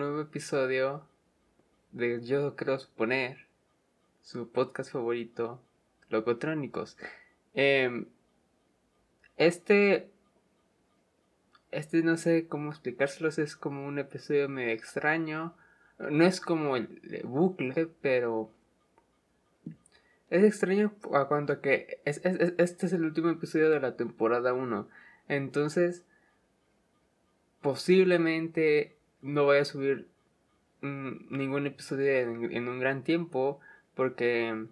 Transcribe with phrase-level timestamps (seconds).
[0.00, 1.06] Nuevo episodio
[1.92, 3.36] de Yo Creo Suponer,
[4.22, 5.60] su podcast favorito,
[6.08, 6.96] Locotrónicos.
[7.52, 8.06] Em,
[9.36, 10.08] este,
[11.70, 15.54] este no sé cómo explicárselos, es como un episodio medio extraño.
[15.98, 18.50] No es como el bucle, pero
[20.30, 24.88] es extraño a cuanto que este es el último episodio de la temporada 1.
[25.28, 26.06] Entonces,
[27.60, 30.06] posiblemente no vaya a subir
[30.82, 33.60] mm, ningún episodio en, un gran tiempo
[33.94, 34.66] porque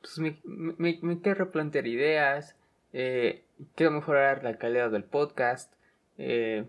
[0.00, 2.56] pues, me, quiero replantear ideas,
[2.92, 3.42] eh,
[3.74, 5.72] quiero mejorar la calidad del podcast
[6.18, 6.64] eh,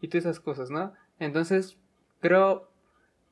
[0.00, 0.92] y todas esas cosas, ¿no?
[1.18, 1.76] Entonces
[2.20, 2.68] creo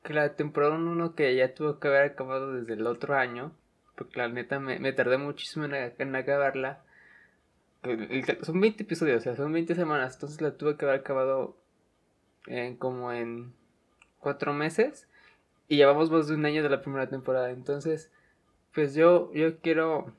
[0.03, 3.53] que la temporada 1 que ya tuvo que haber acabado desde el otro año,
[3.97, 6.83] porque la neta me, tardé muchísimo en acabarla,
[8.43, 10.15] son 20 episodios, o sea, son 20 semanas.
[10.15, 11.57] Entonces la tuve que haber acabado
[12.49, 13.53] en, como en
[14.21, 15.09] 4 meses.
[15.69, 17.51] Y llevamos más de un año de la primera temporada.
[17.51, 18.11] Entonces,
[18.75, 20.13] pues yo, yo quiero.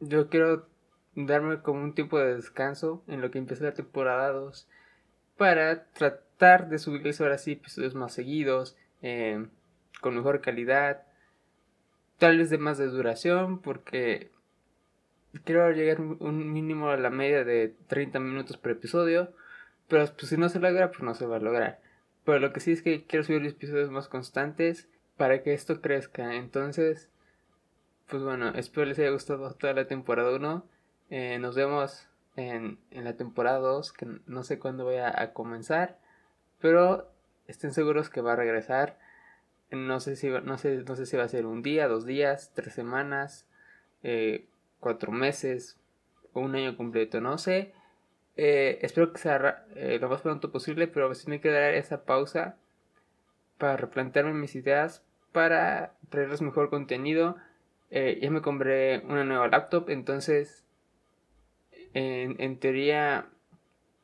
[0.00, 0.66] Yo quiero
[1.14, 4.66] darme como un tiempo de descanso en lo que empieza la temporada 2.
[5.36, 8.76] Para tratar de subirles ahora sí episodios más seguidos.
[9.02, 9.46] Eh,
[10.00, 11.02] con mejor calidad.
[12.18, 13.60] Tal vez de más de duración.
[13.60, 14.30] Porque
[15.44, 19.34] quiero llegar un mínimo a la media de 30 minutos por episodio.
[19.90, 21.80] Pero pues, si no se logra, pues no se va a lograr.
[22.24, 26.36] Pero lo que sí es que quiero subir episodios más constantes para que esto crezca.
[26.36, 27.10] Entonces,
[28.08, 30.64] pues bueno, espero les haya gustado toda la temporada 1.
[31.10, 32.06] Eh, nos vemos
[32.36, 35.98] en, en, la temporada 2, que no sé cuándo voy a, comenzar.
[36.60, 37.10] Pero
[37.48, 38.96] estén seguros que va a regresar.
[39.72, 42.52] No sé si, no sé, no sé si va a ser un día, dos días,
[42.54, 43.48] tres semanas.
[44.04, 44.46] Eh,
[44.78, 45.78] cuatro meses
[46.32, 47.74] o un año completo, no sé.
[48.36, 52.04] Eh, espero que sea eh, lo más pronto posible, pero si me que dar esa
[52.04, 52.56] pausa
[53.58, 57.36] para replantearme mis ideas, para traerles mejor contenido.
[57.90, 60.64] Eh, ya me compré una nueva laptop, entonces
[61.92, 63.26] en, teoría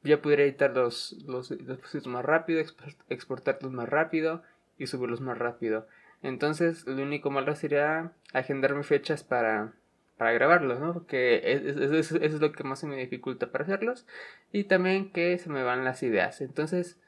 [0.02, 2.60] ya podría editar los, los, los más rápido,
[3.08, 4.42] exportarlos más rápido
[4.76, 5.86] y subirlos más rápido.
[6.22, 9.72] Entonces, lo único malo sería agendarme fechas para
[10.16, 10.92] para grabarlos, ¿no?
[10.92, 14.06] Porque eso es, lo que más se me dificulta para hacerlos.
[14.52, 16.40] Y también que se me van las ideas.
[16.40, 16.98] Entonces,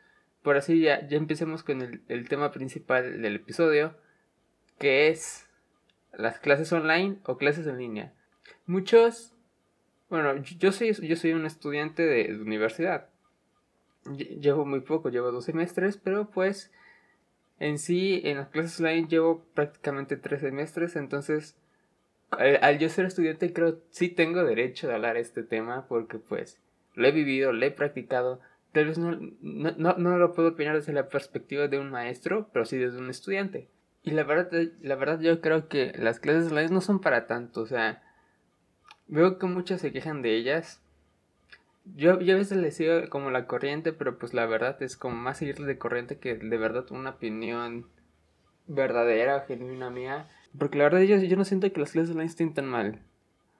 [0.43, 3.95] por así ya, ya empecemos con el, tema principal del episodio,
[4.79, 5.47] que es
[6.13, 8.13] las clases online o clases en línea.
[8.67, 9.33] Muchos,
[10.11, 13.09] bueno, yo soy, yo soy un estudiante de, de universidad.
[14.17, 16.71] Llevo muy poco, llevo dos semestres, pero pues
[17.59, 21.57] en sí, en las clases online llevo prácticamente tres semestres, entonces
[22.31, 26.61] al, yo ser estudiante creo sí tengo derecho de hablar este tema porque pues
[26.95, 28.41] lo he vivido, lo he practicado.
[28.73, 32.67] Tal vez no, no, no, lo puedo opinar desde la perspectiva de un maestro, pero
[32.67, 33.69] sí desde un estudiante.
[34.03, 34.51] Y la verdad,
[34.81, 38.03] la verdad yo creo que las clases online no son para tanto, o sea,
[39.07, 40.83] veo que muchos se quejan de ellas.
[41.97, 45.17] Yo, yo a veces les sigo como la corriente, pero pues la verdad es como
[45.17, 47.89] más seguirles de corriente que de verdad una opinión
[48.67, 50.29] verdadera, genuina mía.
[50.57, 53.03] Porque la verdad yo, yo no siento que las clases online estén tan mal.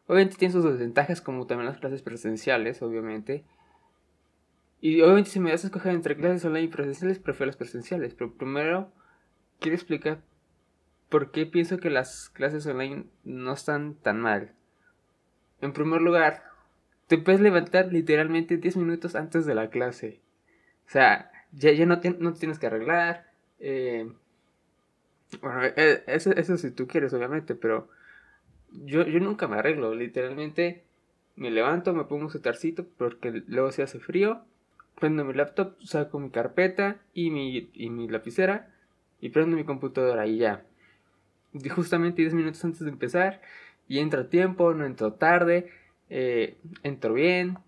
[0.07, 3.45] Obviamente tienen sus desventajas como también las clases presenciales, obviamente.
[4.81, 8.15] Y obviamente si me das a escoger entre clases online y presenciales, prefiero las presenciales.
[8.15, 8.91] Pero primero
[9.61, 10.23] quiero explicar
[11.09, 14.55] por qué pienso que las clases online no están tan mal.
[15.61, 16.45] En primer lugar,
[17.07, 20.21] te puedes levantar literalmente 10 minutos antes de la clase.
[20.87, 23.31] O sea, ya, ya no, no te tienes que arreglar.
[23.59, 24.11] Eh,
[25.43, 25.63] bueno,
[26.07, 27.89] eso, eso si tú quieres, obviamente, pero
[28.73, 29.95] yo, yo nunca me arreglo.
[29.95, 30.85] Literalmente
[31.37, 34.43] me levanto, me pongo un setarcito porque luego se hace frío.
[34.99, 38.75] Prendo mi laptop, saco mi carpeta y mi, y mi lapicera
[39.21, 40.65] y prendo mi computadora y ya.
[41.75, 43.41] Justamente 10 minutos antes de empezar
[43.89, 45.71] y entro a tiempo, no entro tarde,
[46.11, 47.59] eh, entro bien,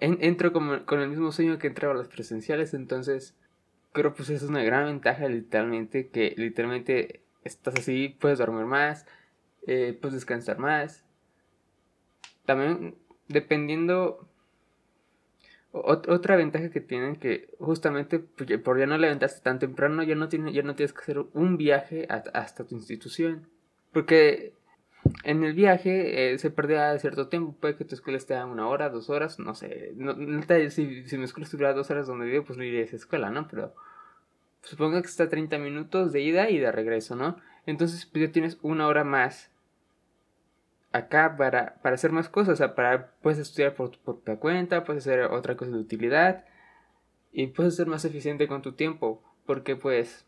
[0.00, 3.36] entro como, con el mismo sueño que entraba a las presenciales, entonces
[3.92, 9.06] pero pues es una gran ventaja literalmente que literalmente estás así, puedes dormir más,
[9.66, 11.04] eh, puedes descansar más.
[12.44, 12.96] También
[13.28, 14.28] dependiendo...
[15.72, 20.28] otra ventaja que tienen que justamente pues, por ya no levantarse tan temprano ya no,
[20.28, 23.48] tiene, ya no tienes que hacer un viaje hasta tu institución.
[23.92, 24.54] Porque
[25.24, 28.68] en el viaje eh, se perdía cierto tiempo, puede que tu escuela esté a una
[28.68, 29.92] hora, dos horas, no sé.
[29.96, 30.14] No,
[30.70, 33.30] si, si mi escuela estuviera dos horas donde vivo, pues no iría a esa escuela,
[33.30, 33.48] ¿no?
[33.48, 33.74] Pero
[34.62, 37.36] supongo que está 30 minutos de ida y de regreso, ¿no?
[37.66, 39.50] Entonces, pues ya tienes una hora más
[40.92, 44.84] acá para, para hacer más cosas, o sea, para, puedes estudiar por tu propia cuenta,
[44.84, 46.44] puedes hacer otra cosa de utilidad,
[47.32, 50.26] y puedes ser más eficiente con tu tiempo porque pues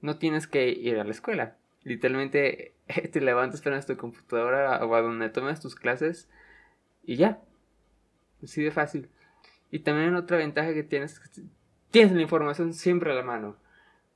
[0.00, 1.56] no tienes que ir a la escuela.
[1.86, 2.74] Literalmente
[3.12, 6.28] te levantas, pones tu computadora o a donde tomes tus clases
[7.04, 7.40] y ya.
[8.42, 9.08] Así de fácil.
[9.70, 11.42] Y también otra ventaja que tienes es
[11.92, 13.56] tienes la información siempre a la mano.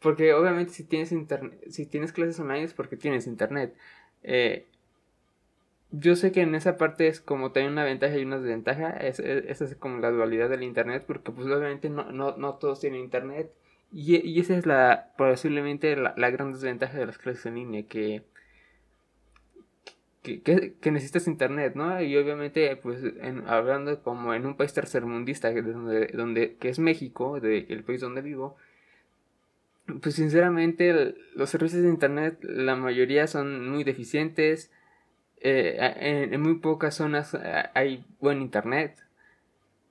[0.00, 3.76] Porque obviamente si tienes internet, si tienes clases online es porque tienes internet.
[4.24, 4.66] Eh,
[5.92, 8.90] yo sé que en esa parte es como también una ventaja y una desventaja.
[8.90, 11.04] Esa es, como la dualidad del internet.
[11.06, 13.52] Porque pues obviamente no, no, no todos tienen internet.
[13.92, 17.82] Y, y, esa es la posiblemente la, la, gran desventaja de las clases en línea.
[17.82, 18.22] Que,
[20.22, 22.00] que, necesitas internet, ¿no?
[22.02, 23.02] Y obviamente, pues,
[23.46, 28.20] hablando como en un país tercermundista, donde, donde, que es México, de, el país donde
[28.20, 28.56] vivo,
[30.02, 34.70] pues sinceramente los servicios de internet, la mayoría son muy deficientes.
[35.42, 37.36] Eh, en, en, muy pocas zonas
[37.74, 39.02] hay buen internet.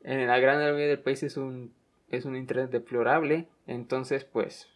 [0.04, 1.74] En la gran mayoría del país es un,
[2.10, 3.48] es un internet deplorable.
[3.70, 4.68] Entonces, pues,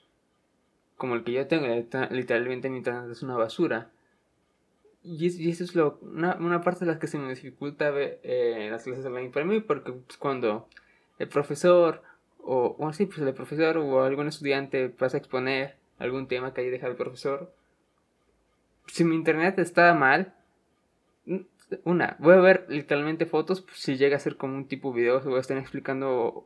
[0.98, 1.66] como el que yo tengo,
[2.12, 3.90] literalmente mi internet es una basura.
[5.02, 8.84] Y, eso es lo, una, parte de las que se me dificulta ver, eh, las
[8.84, 10.70] clases online para mí, porque pues, cuando
[11.18, 12.04] el profesor,
[12.38, 16.70] o, o pues el profesor o algún estudiante pasa a exponer algún tema que haya
[16.70, 17.52] dejado el profesor,
[18.86, 20.36] si mi internet está mal,
[21.84, 25.02] una, voy a ver literalmente fotos, pues, si llega a ser como un tipo de
[25.02, 26.46] video, se voy a estar explicando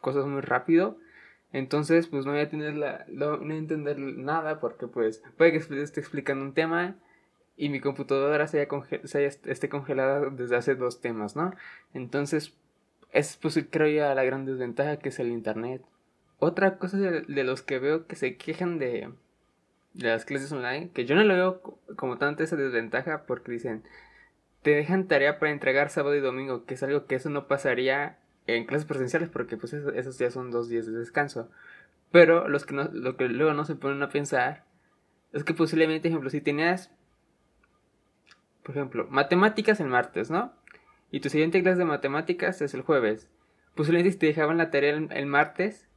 [0.00, 0.98] cosas muy rápido.
[1.52, 5.58] Entonces, pues no voy a tener la, no, no entender nada porque pues puede que
[5.58, 6.96] esté explicando un tema
[7.56, 11.52] y mi computadora se haya, esté congelada desde hace dos temas, ¿no?
[11.94, 12.54] Entonces,
[13.12, 15.82] es pues creo yo la gran desventaja que es el internet.
[16.38, 19.10] Otra cosa de, los que veo que se quejan de,
[19.94, 21.60] de las clases online, que yo no lo veo
[21.96, 23.82] como tanta esa desventaja porque dicen,
[24.62, 28.18] te dejan tarea para entregar sábado y domingo, que es algo que eso no pasaría
[28.48, 31.50] en clases presenciales porque pues esos, ya son dos días de descanso.
[32.10, 34.64] Pero los que no, lo que luego no se ponen a pensar
[35.32, 36.90] es que posiblemente, ejemplo, si tenías
[38.68, 40.52] por ejemplo, matemáticas el martes, ¿no?
[41.10, 43.26] Y tu siguiente clase de matemáticas es el jueves.
[43.74, 45.88] Posiblemente si te dejaban la tarea el, martes,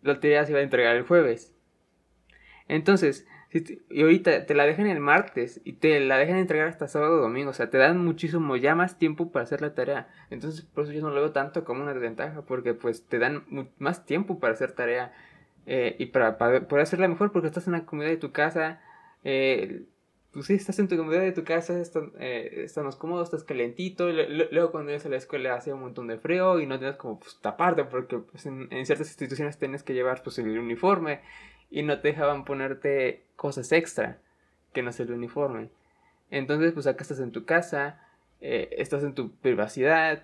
[0.00, 1.52] la tarea se iba a entregar el jueves.
[2.68, 3.26] Entonces,
[3.90, 7.20] y ahorita te la dejan el martes y te la dejan entregar hasta sábado o
[7.20, 10.08] domingo, o sea, te dan muchísimo ya más tiempo para hacer la tarea.
[10.30, 13.44] Entonces, por eso yo no lo veo tanto como una desventaja, porque pues te dan
[13.78, 15.12] más tiempo para hacer tarea
[15.66, 18.80] eh, y para, poder hacerla mejor, porque estás en la comida de tu casa.
[19.22, 19.84] Eh,
[20.32, 23.44] pues sí, estás en tu comodidad de tu casa, estás, eh, estás más cómodo, estás
[23.44, 24.10] calentito.
[24.10, 27.20] luego cuando ibas a la escuela hacía un montón de frío y no tienes como
[27.20, 31.20] pues, taparte porque pues, en, ciertas instituciones tienes que llevar pues, el uniforme
[31.74, 34.18] y no te dejaban ponerte cosas extra
[34.72, 35.70] que no es el uniforme.
[36.30, 38.00] Entonces pues acá estás en tu casa,
[38.40, 40.22] eh, estás en tu privacidad,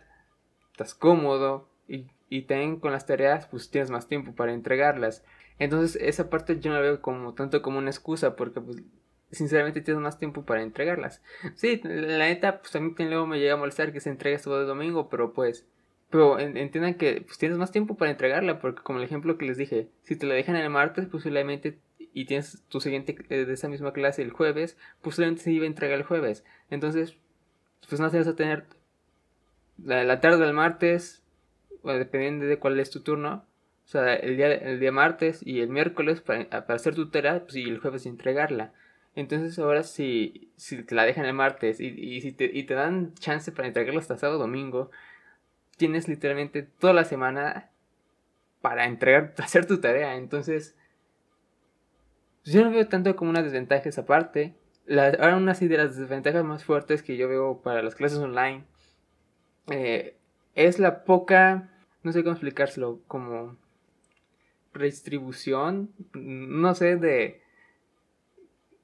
[0.71, 5.25] estás cómodo y, y también con las tareas pues tienes más tiempo para entregarlas.
[5.59, 8.85] Entonces esa parte yo no la veo como tanto como una excusa porque pues
[9.33, 11.21] sinceramente tienes más tiempo para entregarlas.
[11.57, 14.61] Sí, la neta, pues a mí luego me llega a molestar que se entregue todo
[14.61, 15.67] el domingo, pero pues,
[16.11, 19.57] pero entiendan que pues tienes más tiempo para entregarla, porque como el ejemplo que les
[19.57, 21.79] dije, si te la dejan el martes, posiblemente
[22.13, 25.69] y tienes tu siguiente eh, de esa misma clase el jueves, posiblemente se iba a
[25.69, 26.45] entregar el jueves.
[26.69, 27.17] Entonces,
[27.89, 28.65] pues no te vas a tener
[29.85, 31.23] la, tarde del martes,
[31.83, 33.45] o dependiendo de cuál es tu turno,
[33.85, 37.43] o sea, el día, el día martes y el miércoles para, para hacer tu tarea,
[37.45, 38.73] pues y el jueves entregarla.
[39.17, 42.75] Entonces ahora si, si te la dejan el martes y, y, si te, y te
[42.75, 44.91] dan chance para entregarlo hasta sábado domingo,
[45.81, 47.71] tienes literalmente toda la semana
[48.61, 50.17] para entregar, hacer tu tarea.
[50.17, 50.77] Entonces,
[52.43, 54.55] pues, yo no veo tanto como una desventaja esa parte.
[54.91, 58.65] Ahora una de las desventajas más fuertes que yo veo para las clases online
[59.71, 60.17] eh,
[60.55, 61.71] es la poca,
[62.03, 63.57] no sé cómo explicárselo, como
[64.75, 67.41] redistribución, no sé, de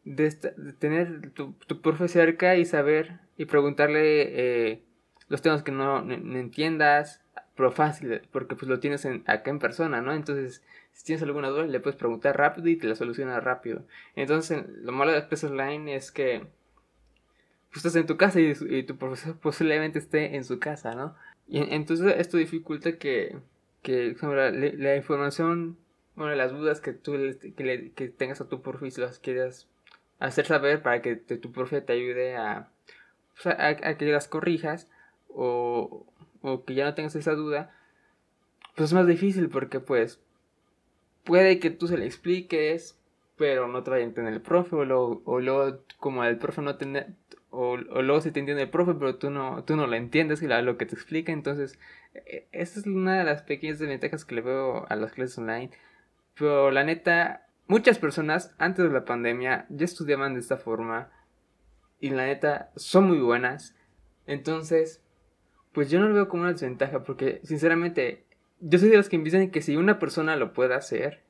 [0.05, 0.31] de,
[0.79, 4.83] tener tu, tu, profe cerca y saber y preguntarle eh,
[5.29, 7.23] los temas que no, entiendas,
[7.55, 10.13] pero fácil, porque pues lo tienes acá en persona, ¿no?
[10.13, 13.83] Entonces, si tienes alguna duda, le puedes preguntar rápido y te la soluciona rápido.
[14.15, 16.47] Entonces, lo malo de las clases online es que
[17.71, 21.15] pues, estás en tu casa y, tu profesor posiblemente esté en su casa, ¿no?
[21.49, 23.37] Y entonces esto dificulta que,
[23.83, 25.77] que la, la, información,
[26.17, 29.69] bueno, las dudas que tú que, que tengas a tu profe si las quieras
[30.19, 32.69] hacer saber para que tu profe te ayude a,
[33.43, 34.89] pues, a, que las corrijas
[35.37, 36.07] o,
[36.43, 37.73] o que ya no tengas esa duda,
[38.75, 40.21] pues es más difícil porque pues
[41.25, 42.99] puede que tú se le expliques
[43.37, 46.63] pero no te vaya a entender el profe, o luego, o luego como el profe
[46.63, 47.07] no tiene,
[47.51, 50.43] o, o, luego se te entiende el profe, pero tú no, tú no lo entiendes
[50.43, 51.79] y lo que te explica, entonces
[52.15, 55.71] e, esa es una de las pequeñas desventajas que le veo a las clases online,
[56.39, 61.11] pero la neta, muchas personas antes de la pandemia ya estudiaban de esta forma,
[62.01, 63.77] y la neta son muy buenas,
[64.27, 65.03] entonces,
[65.77, 68.25] pues yo no lo veo como una desventaja, porque sinceramente,
[68.61, 71.21] yo soy de los que piensan que si una persona lo puede hacer,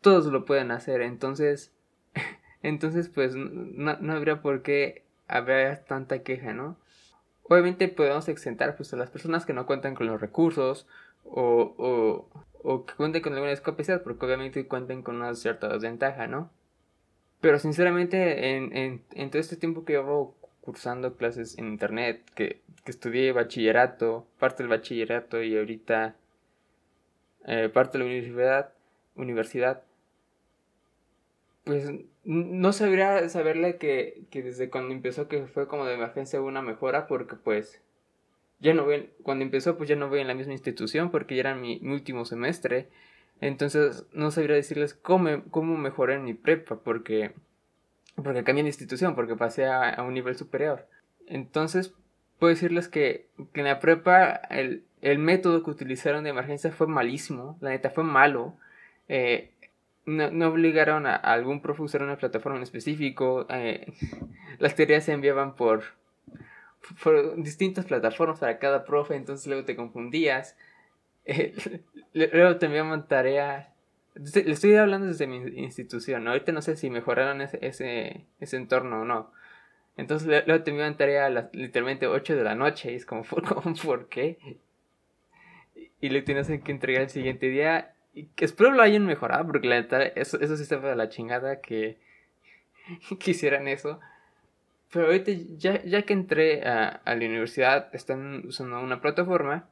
[0.00, 1.02] todos lo pueden hacer.
[1.02, 1.72] Entonces,
[2.62, 6.76] entonces pues no, no habría por qué haber tanta queja, ¿no?
[7.42, 10.86] Obviamente podemos exentar pues a las personas que no cuentan con los recursos
[11.24, 12.28] o,
[12.62, 16.52] o, que cuenten con alguna discapacidad porque obviamente cuenten con una cierta desventaja, ¿no?
[17.40, 20.37] Pero sinceramente en, en, en todo este tiempo que llevo
[20.68, 26.14] cursando clases en internet, que, que estudié bachillerato, parte del bachillerato y ahorita
[27.46, 28.74] eh, parte de la universidad,
[29.16, 29.82] universidad,
[31.64, 31.90] pues
[32.24, 37.06] no sabría saberle que, que, desde cuando empezó que fue como de emergencia una mejora
[37.06, 37.80] porque pues
[38.60, 41.40] ya no voy, cuando empezó pues ya no voy en la misma institución porque ya
[41.40, 42.88] era mi, último semestre.
[43.40, 47.32] Entonces no sabría decirles cómo, cómo mejoré en mi prepa porque,
[48.22, 50.86] porque cambié de institución, porque pasé a, un nivel superior.
[51.26, 51.94] Entonces
[52.38, 56.86] puedo decirles que, que en la prepa el, el método que utilizaron de emergencia fue
[56.86, 58.56] malísimo, la neta fue malo.
[59.08, 59.52] Eh,
[60.06, 63.46] no, obligaron a, algún profe a usar una plataforma en específico.
[63.50, 63.92] Eh,
[64.58, 65.84] las teorías se enviaban por,
[67.36, 70.56] distintas plataformas para cada profe, entonces luego te confundías.
[71.30, 71.52] Eh,
[72.14, 73.74] luego te enviaban tarea.
[74.18, 79.02] Le estoy hablando desde mi institución, ahorita no sé si mejoraron ese, ese, ese entorno
[79.02, 79.32] o no.
[79.96, 83.22] Entonces luego te enviaban tarea a las literalmente 8 de la noche y es como,
[83.82, 84.38] ¿por, qué?
[86.00, 87.94] Y le tienes que entregar el siguiente día
[88.34, 91.60] que espero lo hayan mejorado, porque la neta, eso, eso sí está de la chingada
[91.60, 91.98] que
[93.18, 94.00] quisieran eso.
[94.92, 99.68] Pero ahorita, ya, ya que entré a, a, la universidad, están usando una plataforma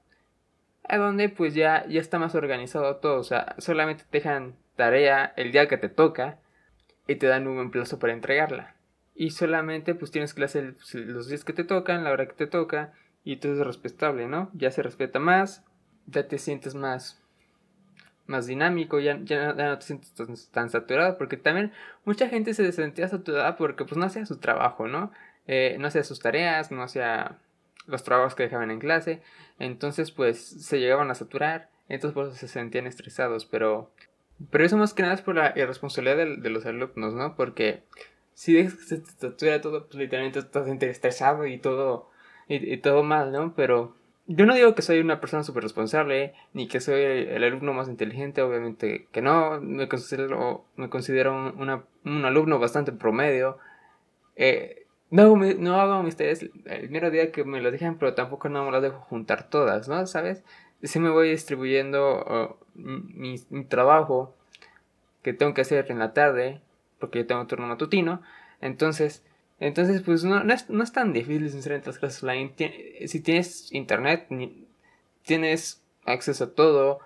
[0.89, 3.19] a donde pues ya, ya está más organizado todo.
[3.19, 6.39] O sea, solamente te dejan tarea el día que te toca
[7.07, 8.75] y te dan un buen plazo para entregarla.
[9.15, 12.93] Y solamente pues tienes clase los días que te tocan, la hora que te toca,
[13.25, 14.51] y todo es respetable, ¿no?
[14.53, 15.65] Ya se respeta más,
[16.07, 17.23] ya te sientes más
[18.27, 20.13] más dinámico, ya, ya, no te sientes
[20.51, 21.73] tan, saturado, porque también
[22.05, 25.13] mucha gente se sentía saturada porque pues no hacía su trabajo, ¿no?
[25.47, 27.39] Eh, no hacía sus tareas, no hacía
[27.87, 29.23] los trabajos que dejaban en clase,
[29.59, 33.91] entonces pues se llegaban a saturar, entonces por eso se sentían estresados, pero,
[34.51, 37.37] pero eso más que nada es por la irresponsabilidad de, los alumnos, ¿no?
[37.37, 37.83] Porque
[38.35, 42.11] si dejas que se te satura todo, pues literalmente estás estresado y todo,
[42.49, 43.55] y, y todo mal, ¿no?
[43.55, 43.95] Pero
[44.29, 47.89] yo no digo que soy una persona súper responsable, ni que soy el, alumno más
[47.89, 53.59] inteligente, obviamente que no, me considero, me considero un, un alumno bastante promedio.
[54.35, 58.15] Eh, no, hago, no hago mis tareas el primer día que me lo dejan, pero
[58.15, 60.07] tampoco no me las dejo juntar todas, ¿no?
[60.07, 60.43] ¿Sabes?
[60.83, 64.35] Sí me voy distribuyendo mi, mi, trabajo
[65.23, 66.61] que tengo que hacer en la tarde,
[66.99, 68.23] porque yo tengo turno matutino,
[68.61, 69.23] entonces
[69.59, 72.53] entonces, pues no, no, es, no es tan difícil, sinceramente, las clases online.
[73.07, 74.29] si tienes internet,
[75.25, 77.01] tienes acceso a todo,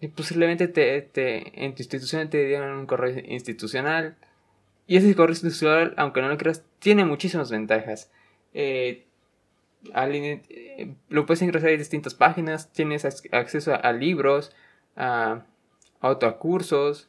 [0.00, 4.16] y posiblemente te, te, en tu institución te dieron un correo institucional.
[4.86, 8.10] Y ese correo institucional, aunque no lo creas, tiene muchísimas ventajas.
[8.52, 9.06] Eh,
[9.94, 14.54] eh, lo puedes ingresar a distintas páginas, tienes acceso a, libros,
[14.96, 15.44] a,
[16.00, 17.08] a cursos.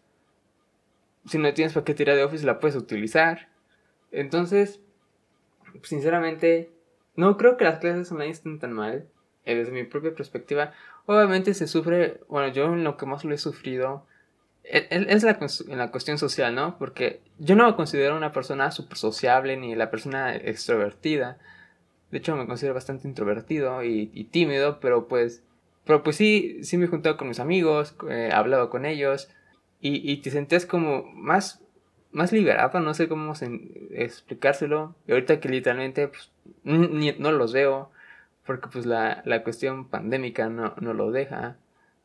[1.25, 3.49] Si no tienes paquetería de Office, la puedes utilizar.
[4.11, 4.79] Entonces,
[5.83, 6.71] sinceramente,
[7.15, 9.07] no creo que las clases online estén tan mal.
[9.45, 10.73] Eh, desde mi propia perspectiva,
[11.05, 14.07] obviamente se sufre, bueno, yo en lo que más lo he sufrido
[14.69, 16.77] es la, la cuestión social, ¿no?
[16.77, 21.37] Porque yo no me considero una persona súper sociable ni la persona extrovertida.
[22.11, 25.43] De hecho, me considero bastante introvertido y, tímido, pero pues,
[25.85, 29.29] pero pues sí, sí me he juntado con mis amigos, he hablado con ellos
[29.81, 31.61] y, y te sentías como más
[32.15, 33.33] más liberado, no sé cómo
[33.91, 34.95] explicárselo.
[35.05, 36.31] Y ahorita que literalmente pues,
[36.63, 37.91] no los veo,
[38.45, 41.57] porque pues la, la cuestión pandémica no, no, lo deja.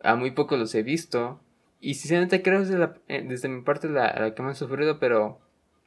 [0.03, 1.41] A muy pocos los he visto.
[1.81, 5.41] Y sinceramente creo que desde, eh, desde mi parte la, la, que más sufrido, pero...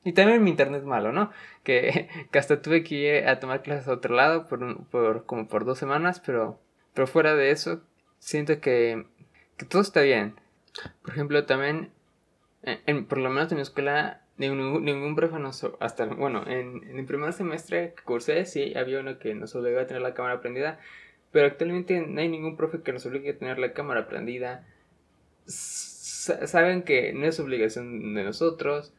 [0.04, 1.32] Y también mi internet malo, ¿no?
[1.64, 5.48] Que, que hasta tuve que ir a tomar clases a otro lado por, por como
[5.48, 6.60] por dos semanas, pero,
[6.94, 7.82] pero fuera de eso,
[8.20, 9.06] siento que,
[9.58, 10.36] que todo está bien.
[11.04, 11.92] Por ejemplo, también
[12.64, 17.06] en, por lo menos en mi escuela, ningún, ningún profe nos, hasta, bueno, en, el
[17.06, 20.80] primer semestre que cursé, sí, había uno que nos obligaba a tener la cámara prendida,
[21.32, 24.66] pero actualmente no hay ningún profe que nos obligue a tener la cámara prendida.
[25.46, 28.94] Saben que no es obligación de nosotros.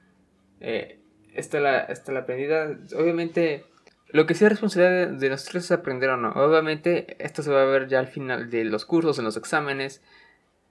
[0.60, 0.98] Eh,
[1.34, 2.78] está, la, está la aprendida.
[2.96, 3.64] Obviamente,
[4.08, 6.30] lo que sí es responsabilidad de, nosotros es aprender o no.
[6.32, 10.02] Obviamente, esto se va a ver ya al final de los cursos, en los exámenes.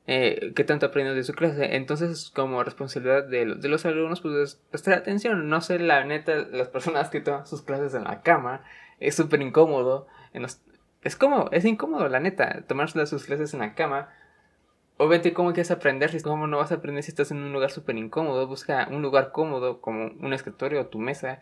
[0.05, 1.75] Eh, qué tanto aprendiendo de su clase.
[1.75, 5.49] Entonces, como responsabilidad de, los alumnos, pues prestar atención.
[5.49, 8.63] No sé, la neta, las personas que toman sus clases en la cama,
[8.99, 10.07] es súper incómodo.
[11.03, 14.09] es como, es incómodo, la neta, tomar sus clases en la cama.
[15.03, 16.09] Obviamente, ¿cómo quieres aprender?
[16.23, 18.47] ¿Cómo no vas a aprender si estás en un lugar súper incómodo?
[18.47, 21.41] Busca un lugar cómodo, como un escritorio o tu mesa,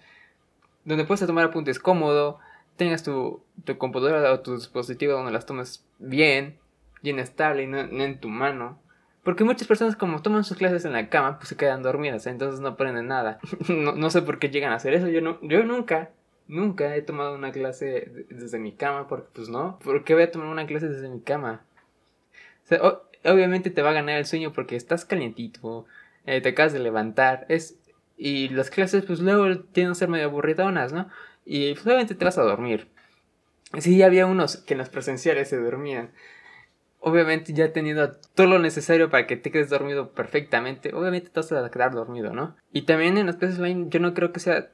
[0.83, 2.39] donde puedas tomar apuntes cómodo,
[2.75, 6.57] tengas tu, tu computadora o tu dispositivo donde las tomes bien,
[7.03, 8.79] bien estable y no, en tu mano.
[9.23, 12.61] Porque muchas personas como toman sus clases en la cama, pues se quedan dormidas, entonces
[12.61, 13.37] no aprenden nada.
[13.69, 15.07] no, sé por qué llegan a hacer eso.
[15.07, 16.09] Yo, no, yo nunca,
[16.47, 19.77] nunca he tomado una clase desde mi cama, porque pues no.
[19.83, 21.61] ¿Por qué voy a tomar una clase desde mi cama?
[22.63, 22.79] O sea,
[23.23, 25.85] obviamente te va a ganar el sueño porque estás calientito,
[26.25, 27.77] eh, te acabas de levantar, es...
[28.17, 31.09] Y las clases pues luego tienen que ser medio aburridonas, ¿no?
[31.43, 32.87] Y pues, obviamente te vas a dormir.
[33.79, 36.11] Sí, había unos que en las presenciales se dormían.
[36.99, 41.51] Obviamente ya teniendo todo lo necesario para que te quedes dormido perfectamente, obviamente te vas
[41.51, 42.55] a quedar dormido, ¿no?
[42.71, 44.69] Y también en las clases online yo no creo que sea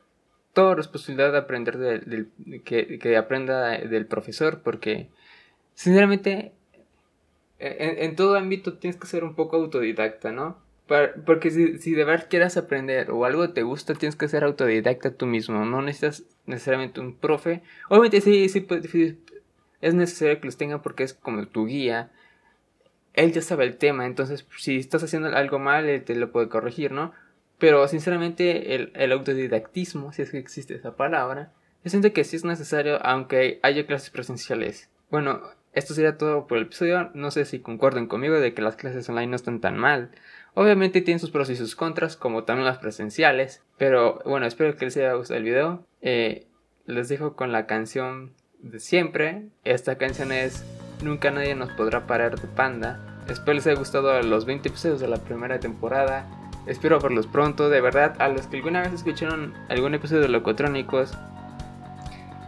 [0.51, 2.31] toda responsabilidad de aprender del,
[2.65, 5.07] que, que aprenda del profesor, porque
[5.75, 6.51] sinceramente
[7.59, 10.57] en, todo ámbito tienes que ser un poco autodidacta, ¿no?
[11.25, 15.25] porque si, de verdad quieras aprender o algo te gusta, tienes que ser autodidacta tú
[15.25, 15.65] mismo.
[15.65, 17.61] No necesitas necesariamente un profe.
[17.89, 18.65] Obviamente sí, sí,
[19.81, 22.11] es necesario que los tenga porque es como tu guía.
[23.13, 26.49] Él ya sabe el tema, entonces si estás haciendo algo mal, él te lo puede
[26.49, 27.11] corregir, ¿no?
[27.57, 31.51] Pero sinceramente el, el autodidactismo, si es que existe esa palabra,
[31.83, 34.89] yo siento que sí es necesario aunque haya clases presenciales.
[35.09, 35.41] Bueno,
[35.77, 37.11] esto sería todo por el episodio.
[37.13, 40.09] No sé si concuerden conmigo de que las clases online no están tan mal.
[40.55, 43.61] Obviamente tienen sus pros y sus contras, como también las presenciales.
[43.77, 45.85] Pero bueno, espero que les haya gustado el video.
[46.01, 46.47] Eh,
[46.87, 49.49] les dejo con la canción de siempre.
[49.63, 50.65] Esta canción es
[51.03, 52.99] Nunca nadie nos podrá parar de panda.
[53.29, 56.25] Espero les haya gustado los 20 episodios de la primera temporada.
[56.65, 58.15] Espero verlos pronto, de verdad.
[58.19, 61.15] A los que alguna vez escucharon algún episodio de Locotrónicos,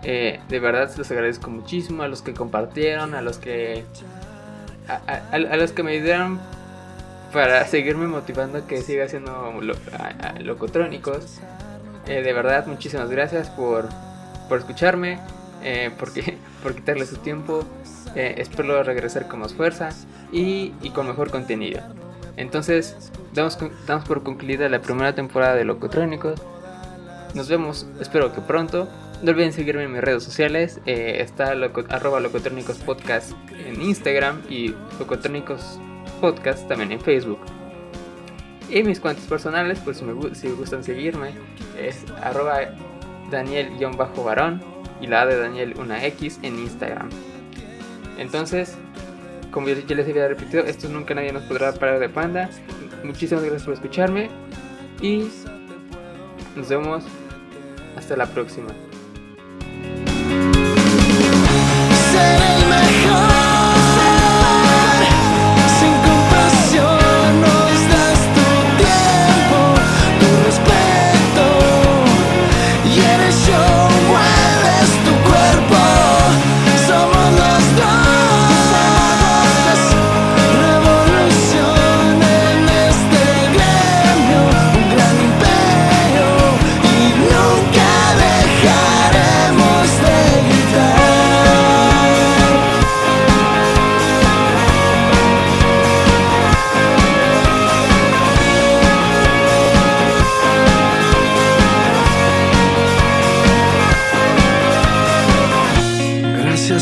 [0.04, 3.84] eh, de verdad les agradezco muchísimo a los que compartieron, a los que
[4.88, 6.40] a, los que me ayudaron
[7.34, 9.60] para seguirme motivando que siga haciendo
[10.40, 11.40] locotrónicos.
[12.08, 13.88] Eh, de verdad, muchísimas gracias por,
[14.48, 15.20] por escucharme,
[15.64, 17.64] eh, porque, por quitarle su tiempo.
[18.16, 19.90] espero regresar con más fuerza
[20.32, 21.82] y, y, con mejor contenido.
[22.38, 26.42] Entonces, damos, damos por concluida la primera temporada de Locotrónicos.
[27.36, 28.88] Nos vemos, espero que pronto.
[29.22, 30.80] No olviden seguirme en mis redes sociales.
[30.86, 31.52] Eh, está
[31.90, 33.34] arroba locotrónicos podcast
[33.66, 35.80] en Instagram y locotrónicos
[36.22, 37.40] podcast también en Facebook.
[38.70, 41.34] Y mis cuentas personales, pues si me, gustan seguirme,
[41.78, 42.60] es arroba
[43.30, 44.62] daniel-varón
[45.02, 47.10] y la de Daniel una X en Instagram.
[48.18, 48.78] Entonces,
[49.52, 52.50] como ya les había repetido, esto nunca nadie nos podrá parar de panda.
[53.04, 54.30] Muchísimas gracias por escucharme
[55.02, 55.30] y
[56.56, 57.04] nos vemos
[57.98, 58.70] hasta la próxima.
[62.20, 62.59] better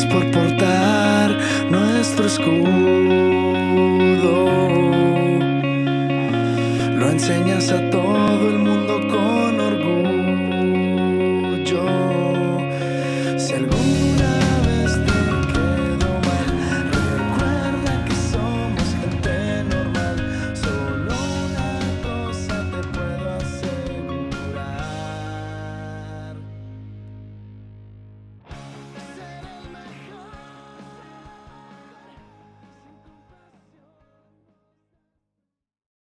[0.05, 1.37] por portar
[1.69, 2.76] nuestro escudo.